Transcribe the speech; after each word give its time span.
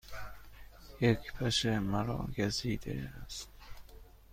یک 1.01 1.33
پشه 1.33 1.79
مرا 1.79 2.27
گزیده 2.37 3.11
است. 3.25 3.49